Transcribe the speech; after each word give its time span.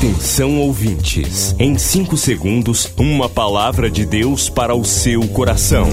Atenção 0.00 0.58
ouvintes, 0.58 1.54
em 1.58 1.76
5 1.76 2.16
segundos, 2.16 2.90
uma 2.96 3.28
palavra 3.28 3.90
de 3.90 4.06
Deus 4.06 4.48
para 4.48 4.74
o 4.74 4.82
seu 4.82 5.28
coração. 5.28 5.86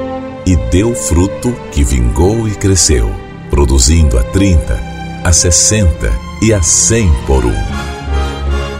e 0.47 0.55
deu 0.71 0.95
fruto 0.95 1.53
que 1.73 1.83
vingou 1.83 2.47
e 2.47 2.55
cresceu, 2.55 3.11
produzindo 3.51 4.19
a 4.19 4.23
30, 4.23 4.81
a 5.25 5.33
60 5.33 6.13
e 6.43 6.53
a 6.53 6.63
100 6.63 7.11
por 7.27 7.45
um. 7.45 7.55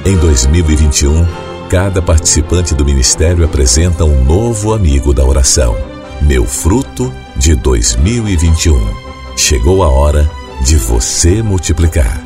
Em 0.05 0.17
2021, 0.17 1.27
cada 1.69 2.01
participante 2.01 2.75
do 2.75 2.85
ministério 2.85 3.45
apresenta 3.45 4.05
um 4.05 4.23
novo 4.23 4.73
amigo 4.73 5.13
da 5.13 5.25
oração. 5.25 5.77
Meu 6.23 6.45
fruto 6.45 7.13
de 7.37 7.57
2021. 7.57 8.79
Chegou 9.37 9.83
a 9.83 9.89
hora 9.89 10.31
de 10.63 10.77
você 10.77 11.43
multiplicar. 11.43 12.26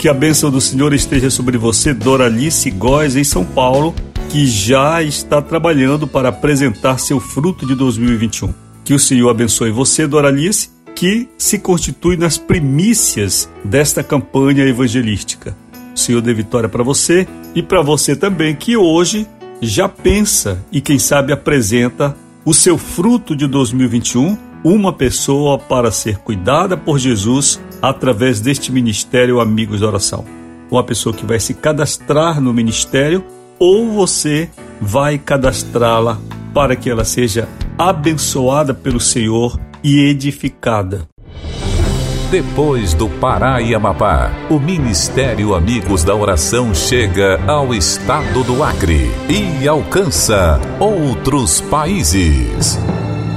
Que 0.00 0.08
a 0.08 0.14
bênção 0.14 0.50
do 0.50 0.62
Senhor 0.62 0.94
esteja 0.94 1.28
sobre 1.28 1.58
você, 1.58 1.92
Doralice 1.92 2.70
Góes, 2.70 3.16
em 3.16 3.22
São 3.22 3.44
Paulo, 3.44 3.94
que 4.30 4.46
já 4.46 5.02
está 5.02 5.42
trabalhando 5.42 6.06
para 6.06 6.30
apresentar 6.30 6.96
seu 6.96 7.20
fruto 7.20 7.66
de 7.66 7.74
2021. 7.74 8.54
Que 8.82 8.94
o 8.94 8.98
Senhor 8.98 9.28
abençoe 9.28 9.70
você, 9.70 10.06
Doralice, 10.06 10.70
que 10.94 11.28
se 11.36 11.58
constitui 11.58 12.16
nas 12.16 12.38
primícias 12.38 13.46
desta 13.62 14.02
campanha 14.02 14.64
evangelística. 14.64 15.54
O 15.94 15.98
Senhor 15.98 16.22
dê 16.22 16.32
vitória 16.32 16.66
para 16.70 16.82
você 16.82 17.28
e 17.54 17.62
para 17.62 17.82
você 17.82 18.16
também, 18.16 18.54
que 18.54 18.78
hoje 18.78 19.26
já 19.60 19.86
pensa 19.86 20.64
e 20.72 20.80
quem 20.80 20.98
sabe 20.98 21.30
apresenta 21.30 22.16
o 22.42 22.54
seu 22.54 22.78
fruto 22.78 23.36
de 23.36 23.46
2021, 23.46 24.34
uma 24.62 24.92
pessoa 24.92 25.58
para 25.58 25.90
ser 25.90 26.18
cuidada 26.18 26.76
por 26.76 26.98
Jesus 26.98 27.60
através 27.80 28.40
deste 28.40 28.70
ministério 28.70 29.40
Amigos 29.40 29.80
da 29.80 29.86
Oração. 29.86 30.24
Uma 30.70 30.84
pessoa 30.84 31.14
que 31.14 31.26
vai 31.26 31.40
se 31.40 31.54
cadastrar 31.54 32.40
no 32.40 32.52
ministério 32.52 33.24
ou 33.58 33.90
você 33.90 34.48
vai 34.80 35.18
cadastrá-la 35.18 36.18
para 36.54 36.76
que 36.76 36.90
ela 36.90 37.04
seja 37.04 37.48
abençoada 37.76 38.74
pelo 38.74 39.00
Senhor 39.00 39.58
e 39.82 40.00
edificada. 40.00 41.08
Depois 42.30 42.94
do 42.94 43.08
Pará 43.08 43.60
e 43.60 43.74
Amapá, 43.74 44.30
o 44.48 44.60
Ministério 44.60 45.52
Amigos 45.52 46.04
da 46.04 46.14
Oração 46.14 46.72
chega 46.72 47.40
ao 47.50 47.74
estado 47.74 48.44
do 48.44 48.62
Acre 48.62 49.10
e 49.28 49.66
alcança 49.66 50.60
outros 50.78 51.60
países. 51.62 52.78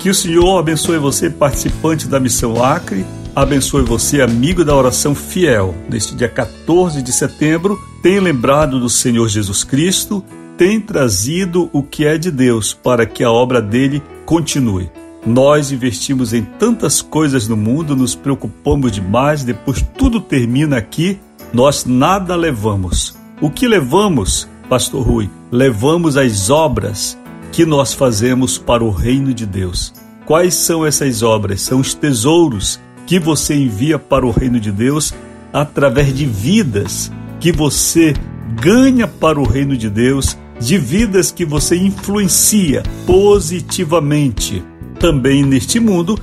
Que 0.00 0.08
o 0.08 0.14
Senhor 0.14 0.58
abençoe 0.58 0.96
você, 0.96 1.28
participante 1.28 2.08
da 2.08 2.18
Missão 2.18 2.64
Acre, 2.64 3.04
abençoe 3.36 3.82
você, 3.82 4.22
amigo 4.22 4.64
da 4.64 4.74
oração 4.74 5.14
fiel. 5.14 5.74
Neste 5.90 6.14
dia 6.14 6.26
14 6.28 7.02
de 7.02 7.12
setembro, 7.12 7.78
tem 8.02 8.18
lembrado 8.18 8.80
do 8.80 8.88
Senhor 8.88 9.28
Jesus 9.28 9.62
Cristo, 9.62 10.24
tem 10.56 10.80
trazido 10.80 11.68
o 11.70 11.82
que 11.82 12.06
é 12.06 12.16
de 12.16 12.30
Deus 12.30 12.72
para 12.72 13.04
que 13.04 13.22
a 13.22 13.30
obra 13.30 13.60
dele 13.60 14.02
continue. 14.24 14.90
Nós 15.26 15.70
investimos 15.70 16.32
em 16.32 16.44
tantas 16.44 17.02
coisas 17.02 17.46
no 17.46 17.56
mundo, 17.56 17.94
nos 17.94 18.14
preocupamos 18.14 18.92
demais, 18.92 19.44
depois 19.44 19.84
tudo 19.98 20.18
termina 20.18 20.78
aqui, 20.78 21.20
nós 21.52 21.84
nada 21.84 22.34
levamos. 22.36 23.18
O 23.38 23.50
que 23.50 23.68
levamos, 23.68 24.48
Pastor 24.66 25.06
Rui? 25.06 25.28
Levamos 25.52 26.16
as 26.16 26.48
obras 26.48 27.19
que 27.52 27.64
nós 27.64 27.92
fazemos 27.92 28.58
para 28.58 28.84
o 28.84 28.90
reino 28.90 29.34
de 29.34 29.46
Deus. 29.46 29.92
Quais 30.24 30.54
são 30.54 30.86
essas 30.86 31.22
obras? 31.22 31.62
São 31.62 31.80
os 31.80 31.94
tesouros 31.94 32.80
que 33.06 33.18
você 33.18 33.54
envia 33.54 33.98
para 33.98 34.24
o 34.24 34.30
reino 34.30 34.60
de 34.60 34.70
Deus 34.70 35.12
através 35.52 36.14
de 36.14 36.24
vidas 36.24 37.10
que 37.40 37.50
você 37.50 38.14
ganha 38.60 39.06
para 39.06 39.40
o 39.40 39.44
reino 39.44 39.76
de 39.76 39.90
Deus, 39.90 40.36
de 40.60 40.78
vidas 40.78 41.30
que 41.32 41.44
você 41.44 41.76
influencia 41.76 42.82
positivamente 43.06 44.62
também 44.98 45.44
neste 45.44 45.80
mundo 45.80 46.18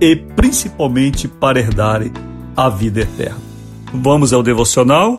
e 0.00 0.16
principalmente 0.16 1.28
para 1.28 1.60
herdar 1.60 2.02
a 2.56 2.68
vida 2.68 3.02
eterna. 3.02 3.38
Vamos 3.92 4.32
ao 4.32 4.42
devocional. 4.42 5.18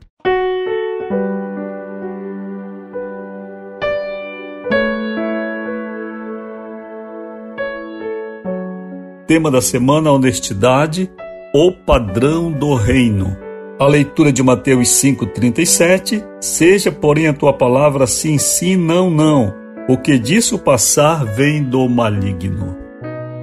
Tema 9.28 9.50
da 9.50 9.62
semana: 9.62 10.12
honestidade, 10.12 11.10
o 11.54 11.72
padrão 11.72 12.52
do 12.52 12.76
reino. 12.76 13.38
A 13.80 13.88
leitura 13.88 14.34
de 14.34 14.44
Mateus 14.44 14.90
5,37: 14.90 16.24
Seja, 16.42 16.92
porém, 16.92 17.28
a 17.28 17.34
tua 17.34 17.54
palavra 17.54 18.06
sim, 18.06 18.38
sim, 18.38 18.76
não, 18.76 19.10
não. 19.10 19.54
O 19.88 19.98
que 19.98 20.18
disso 20.18 20.60
passar 20.60 21.26
vem 21.26 21.64
do 21.64 21.88
maligno. 21.88 22.78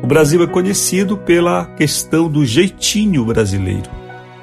O 0.03 0.07
Brasil 0.07 0.43
é 0.43 0.47
conhecido 0.47 1.17
pela 1.17 1.65
questão 1.65 2.29
do 2.29 2.45
jeitinho 2.45 3.25
brasileiro. 3.25 3.91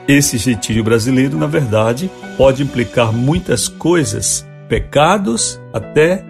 Esse 0.08 0.38
jeitinho 0.38 0.84
brasileiro, 0.84 1.38
na 1.38 1.48
verdade, 1.48 2.10
pode 2.38 2.64
implicar 2.64 3.12
muitas 3.12 3.68
coisas, 3.68 4.48
pecados, 4.70 5.60
até 5.74 6.24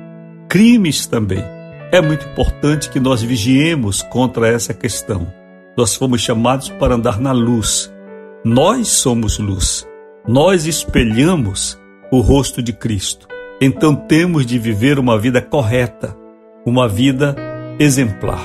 crimes 0.49 1.05
também. 1.05 1.56
É 1.91 2.01
muito 2.01 2.27
importante 2.27 2.89
que 2.89 2.99
nós 2.99 3.21
vigiemos 3.21 4.01
contra 4.01 4.47
essa 4.47 4.73
questão. 4.73 5.31
Nós 5.77 5.95
fomos 5.95 6.21
chamados 6.21 6.69
para 6.69 6.95
andar 6.95 7.19
na 7.19 7.31
luz 7.31 7.91
nós 8.47 8.87
somos 8.87 9.39
luz. 9.39 9.85
Nós 10.25 10.65
espelhamos 10.65 11.77
o 12.09 12.21
rosto 12.21 12.61
de 12.61 12.71
Cristo. 12.71 13.27
Então 13.59 13.93
temos 13.93 14.45
de 14.45 14.57
viver 14.57 14.99
uma 14.99 15.19
vida 15.19 15.41
correta, 15.41 16.15
uma 16.65 16.87
vida 16.87 17.35
exemplar. 17.77 18.41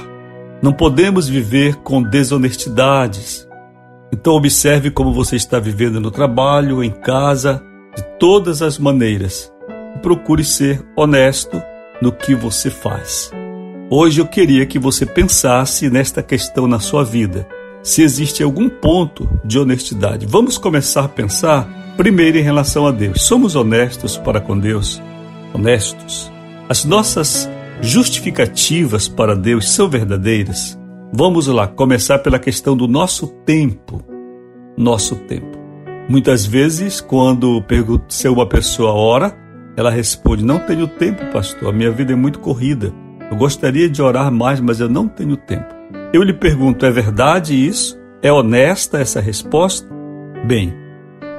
Não 0.61 0.73
podemos 0.73 1.29
viver 1.29 1.77
com 1.77 2.03
desonestidades. 2.03 3.47
Então 4.13 4.33
observe 4.33 4.91
como 4.91 5.13
você 5.13 5.37
está 5.37 5.61
vivendo 5.61 6.01
no 6.01 6.11
trabalho, 6.11 6.83
em 6.83 6.91
casa, 6.91 7.63
de 7.95 8.03
todas 8.19 8.61
as 8.61 8.79
maneiras. 8.79 9.53
Procure 10.03 10.43
ser 10.43 10.85
honesto 10.97 11.63
no 12.03 12.11
que 12.11 12.35
você 12.35 12.69
faz. 12.69 13.31
Hoje 13.89 14.21
eu 14.21 14.27
queria 14.27 14.67
que 14.67 14.77
você 14.77 15.07
pensasse 15.07 15.89
nesta 15.89 16.21
questão 16.21 16.67
na 16.67 16.81
sua 16.81 17.05
vida 17.05 17.47
se 17.81 18.03
existe 18.03 18.43
algum 18.43 18.69
ponto 18.69 19.29
de 19.45 19.59
honestidade. 19.59 20.27
Vamos 20.27 20.59
começar 20.59 21.05
a 21.05 21.09
pensar 21.09 21.95
primeiro 21.97 22.39
em 22.39 22.43
relação 22.43 22.87
a 22.89 22.91
Deus. 22.91 23.23
Somos 23.23 23.55
honestos 23.55 24.17
para 24.17 24.41
com 24.41 24.59
Deus? 24.59 25.01
Honestos? 25.55 26.31
As 26.69 26.85
nossas 26.85 27.49
justificativas 27.81 29.07
para 29.07 29.37
Deus 29.37 29.71
são 29.71 29.89
verdadeiras? 29.89 30.77
Vamos 31.13 31.47
lá, 31.47 31.69
começar 31.69 32.19
pela 32.19 32.39
questão 32.39 32.77
do 32.77 32.89
nosso 32.89 33.29
tempo. 33.45 34.03
Nosso 34.77 35.17
tempo. 35.17 35.59
Muitas 36.09 36.45
vezes, 36.45 37.01
quando 37.01 37.63
pergunto 37.63 38.13
se 38.13 38.29
uma 38.29 38.47
pessoa 38.47 38.93
ora, 38.93 39.37
ela 39.77 39.91
responde: 39.91 40.45
Não 40.45 40.59
tenho 40.59 40.87
tempo, 40.87 41.25
pastor, 41.33 41.69
a 41.69 41.73
minha 41.73 41.91
vida 41.91 42.13
é 42.13 42.17
muito 42.17 42.41
corrida. 42.41 42.93
Eu 43.31 43.37
gostaria 43.37 43.89
de 43.89 44.03
orar 44.03 44.31
mais, 44.31 44.61
mas 44.61 44.81
eu 44.81 44.89
não 44.89 45.09
tenho 45.09 45.37
tempo. 45.37 45.75
Eu 46.13 46.23
lhe 46.23 46.35
pergunto: 46.35 46.85
é 46.85 46.91
verdade 46.91 47.55
isso? 47.55 47.99
É 48.23 48.31
honesta 48.31 48.99
essa 48.99 49.21
resposta? 49.21 49.89
Bem. 50.47 50.75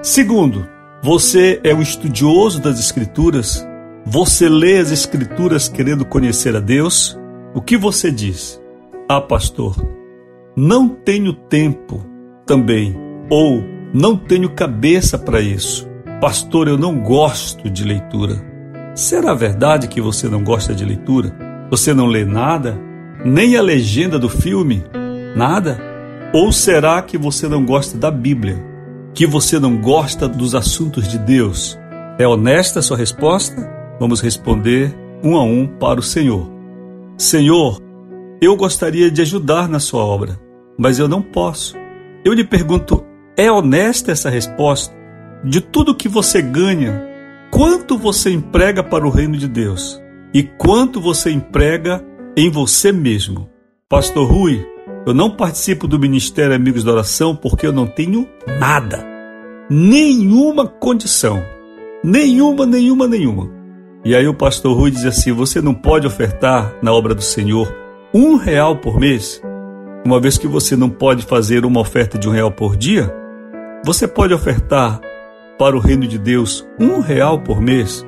Segundo, 0.02 0.68
você 1.02 1.60
é 1.64 1.74
um 1.74 1.82
estudioso 1.82 2.62
das 2.62 2.80
Escrituras? 2.80 3.66
Você 4.06 4.50
lê 4.50 4.80
as 4.80 4.92
Escrituras 4.92 5.70
querendo 5.70 6.04
conhecer 6.04 6.56
a 6.56 6.60
Deus? 6.60 7.18
O 7.54 7.62
que 7.62 7.78
você 7.78 8.12
diz? 8.12 8.60
Ah, 9.08 9.22
pastor, 9.22 9.76
não 10.56 10.90
tenho 10.90 11.34
tempo 11.34 12.04
também. 12.46 12.96
Ou 13.30 13.64
não 13.94 14.18
tenho 14.18 14.50
cabeça 14.50 15.18
para 15.18 15.40
isso. 15.40 15.88
Pastor, 16.24 16.70
eu 16.70 16.78
não 16.78 17.02
gosto 17.02 17.70
de 17.70 17.84
leitura. 17.84 18.42
Será 18.96 19.34
verdade 19.34 19.90
que 19.90 20.00
você 20.00 20.30
não 20.30 20.42
gosta 20.42 20.74
de 20.74 20.86
leitura? 20.86 21.36
Você 21.70 21.94
não 21.94 22.06
lê 22.06 22.24
nada? 22.24 22.80
nem 23.26 23.58
a 23.58 23.62
legenda 23.62 24.18
do 24.18 24.30
filme? 24.30 24.86
Nada? 25.36 25.78
Ou 26.34 26.50
será 26.50 27.02
que 27.02 27.18
você 27.18 27.46
não 27.50 27.66
gosta 27.66 27.98
da 27.98 28.10
Bíblia? 28.10 28.56
Que 29.14 29.28
você 29.28 29.60
não 29.60 29.76
gosta 29.82 30.26
dos 30.26 30.56
assuntos 30.56 31.10
de 31.10 31.20
Deus? 31.20 31.78
É 32.18 32.26
honesta 32.26 32.80
a 32.80 32.82
sua 32.82 32.96
resposta? 32.96 33.70
Vamos 34.00 34.22
responder 34.22 34.96
um 35.22 35.36
a 35.36 35.44
um 35.44 35.68
para 35.68 36.00
o 36.00 36.04
Senhor. 36.04 36.50
Senhor, 37.18 37.82
eu 38.42 38.56
gostaria 38.56 39.12
de 39.12 39.22
ajudar 39.22 39.68
na 39.68 39.82
sua 39.82 40.06
obra, 40.06 40.40
mas 40.80 41.00
eu 41.00 41.10
não 41.10 41.22
posso. 41.22 41.76
Eu 42.24 42.32
lhe 42.32 42.46
pergunto, 42.46 43.04
é 43.36 43.52
honesta 43.52 44.14
essa 44.14 44.30
resposta? 44.30 45.03
De 45.44 45.60
tudo 45.60 45.94
que 45.96 46.08
você 46.08 46.42
ganha, 46.42 47.06
quanto 47.52 47.98
você 47.98 48.32
emprega 48.32 48.82
para 48.82 49.06
o 49.06 49.10
reino 49.10 49.38
de 49.38 49.48
Deus? 49.48 50.02
E 50.34 50.42
quanto 50.42 51.02
você 51.02 51.32
emprega 51.32 52.04
em 52.36 52.50
você 52.50 52.92
mesmo. 52.92 53.50
Pastor 53.90 54.26
Rui, 54.26 54.66
eu 55.06 55.14
não 55.14 55.30
participo 55.30 55.86
do 55.86 56.00
Ministério 56.00 56.56
Amigos 56.56 56.84
da 56.84 56.94
Oração 56.94 57.36
porque 57.36 57.68
eu 57.68 57.74
não 57.74 57.86
tenho 57.86 58.28
nada, 58.58 59.06
nenhuma 59.70 60.66
condição, 60.66 61.44
nenhuma, 62.02 62.66
nenhuma, 62.66 63.06
nenhuma. 63.06 63.52
E 64.06 64.16
aí 64.16 64.28
o 64.28 64.34
pastor 64.34 64.78
Rui 64.78 64.92
diz 64.92 65.06
assim: 65.06 65.34
você 65.34 65.62
não 65.62 65.74
pode 65.74 66.08
ofertar 66.08 66.74
na 66.82 66.94
obra 66.94 67.14
do 67.14 67.22
Senhor 67.22 67.74
um 68.14 68.36
real 68.38 68.78
por 68.78 68.98
mês, 68.98 69.42
uma 70.06 70.20
vez 70.20 70.38
que 70.38 70.48
você 70.48 70.76
não 70.76 70.90
pode 70.90 71.26
fazer 71.26 71.66
uma 71.66 71.82
oferta 71.82 72.18
de 72.18 72.30
um 72.30 72.32
real 72.32 72.52
por 72.52 72.78
dia. 72.78 73.14
Você 73.86 74.08
pode 74.08 74.34
ofertar 74.34 75.02
para 75.64 75.78
o 75.78 75.80
reino 75.80 76.06
de 76.06 76.18
Deus 76.18 76.68
um 76.78 77.00
real 77.00 77.40
por 77.40 77.62
mês? 77.62 78.06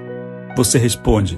Você 0.57 0.77
responde: 0.77 1.37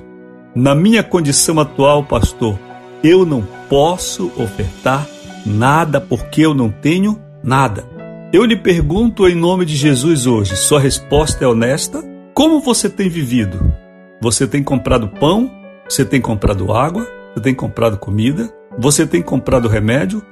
na 0.55 0.73
minha 0.73 1.03
condição 1.03 1.59
atual, 1.59 2.03
pastor, 2.03 2.57
eu 3.03 3.23
não 3.23 3.47
posso 3.69 4.31
ofertar 4.35 5.07
nada 5.45 6.01
porque 6.01 6.41
eu 6.41 6.55
não 6.55 6.71
tenho 6.71 7.21
nada. 7.43 7.85
Eu 8.33 8.43
lhe 8.45 8.55
pergunto 8.55 9.27
em 9.27 9.35
nome 9.35 9.63
de 9.63 9.75
Jesus 9.75 10.25
hoje, 10.25 10.55
sua 10.55 10.79
resposta 10.79 11.45
é 11.45 11.47
honesta? 11.47 12.03
Como 12.33 12.61
você 12.61 12.89
tem 12.89 13.07
vivido? 13.07 13.71
Você 14.19 14.47
tem 14.47 14.63
comprado 14.63 15.07
pão? 15.07 15.51
Você 15.87 16.03
tem 16.03 16.19
comprado 16.19 16.73
água? 16.73 17.07
Você 17.35 17.41
tem 17.41 17.53
comprado 17.53 17.95
comida? 17.95 18.51
Você 18.75 19.05
tem 19.05 19.21
comprado 19.21 19.67
remédio? 19.67 20.23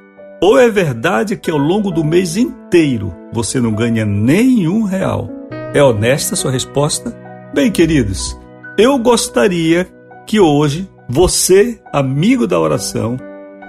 Ou 0.41 0.57
é 0.57 0.67
verdade 0.67 1.37
que 1.37 1.51
ao 1.51 1.59
longo 1.59 1.91
do 1.91 2.03
mês 2.03 2.37
inteiro 2.37 3.13
você 3.31 3.59
não 3.59 3.71
ganha 3.71 4.03
nenhum 4.03 4.81
real? 4.81 5.29
É 5.75 5.83
honesta 5.83 6.35
a 6.35 6.37
sua 6.37 6.51
resposta? 6.51 7.13
Bem, 7.53 7.69
queridos, 7.69 8.39
eu 8.77 8.97
gostaria 8.97 9.85
que 10.25 10.39
hoje 10.39 10.89
você, 11.09 11.81
amigo 11.91 12.47
da 12.47 12.57
oração, 12.57 13.17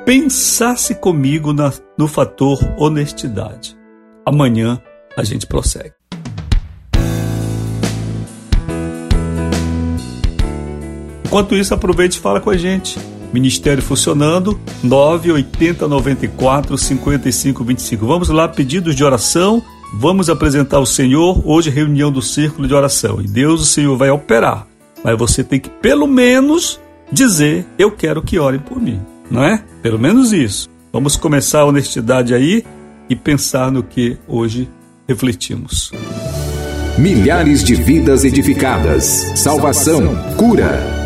pensasse 0.05 0.95
comigo 0.95 1.53
na, 1.53 1.73
no 1.99 2.07
fator 2.07 2.61
honestidade. 2.79 3.77
Amanhã 4.25 4.81
a 5.17 5.25
gente 5.25 5.49
prossegue. 5.49 5.95
Enquanto 11.25 11.57
isso, 11.57 11.75
aproveite 11.75 12.19
e 12.19 12.21
fala 12.21 12.41
com 12.41 12.51
a 12.51 12.57
gente. 12.57 13.01
Ministério 13.33 13.83
funcionando, 13.83 14.61
980 14.81 15.89
94 15.89 16.79
55 16.79 17.65
25. 17.65 18.07
Vamos 18.07 18.29
lá, 18.29 18.47
pedidos 18.47 18.95
de 18.95 19.03
oração. 19.03 19.61
Vamos 19.95 20.29
apresentar 20.29 20.81
o 20.81 20.87
Senhor. 20.87 21.43
Hoje, 21.45 21.71
reunião 21.71 22.11
do 22.11 22.23
círculo 22.23 22.67
de 22.67 22.75
oração. 22.75 23.21
E 23.21 23.27
Deus, 23.27 23.61
o 23.61 23.67
Senhor, 23.67 23.97
vai 23.97 24.11
operar. 24.11 24.67
Mas 25.03 25.19
você 25.19 25.45
tem 25.45 25.61
que, 25.61 25.71
pelo 25.71 26.07
menos, 26.07 26.81
dizer: 27.11 27.67
Eu 27.79 27.91
quero 27.91 28.23
que 28.23 28.39
orem 28.39 28.61
por 28.61 28.81
mim, 28.81 29.01
não 29.31 29.43
é? 29.43 29.63
Pelo 29.83 29.99
menos 29.99 30.33
isso. 30.33 30.69
Vamos 30.93 31.17
começar 31.17 31.61
a 31.61 31.67
honestidade 31.67 32.35
aí 32.35 32.65
e 33.09 33.15
pensar 33.15 33.71
no 33.71 33.83
que 33.83 34.17
hoje 34.27 34.69
refletimos. 35.07 35.93
Milhares 36.99 37.63
de 37.63 37.75
vidas 37.75 38.25
edificadas, 38.25 39.05
salvação, 39.37 40.17
cura. 40.37 41.06